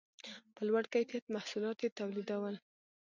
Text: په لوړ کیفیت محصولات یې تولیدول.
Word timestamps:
په 0.53 0.61
لوړ 0.67 0.83
کیفیت 0.93 1.25
محصولات 1.35 1.77
یې 1.83 1.89
تولیدول. 1.99 2.55